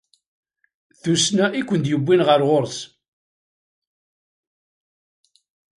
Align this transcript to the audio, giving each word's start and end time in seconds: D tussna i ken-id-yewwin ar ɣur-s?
D 0.93 0.95
tussna 1.01 1.45
i 1.59 1.61
ken-id-yewwin 1.67 2.25
ar 2.33 2.41
ɣur-s? 2.49 2.77